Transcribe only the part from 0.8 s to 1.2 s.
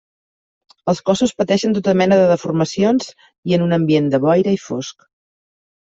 Els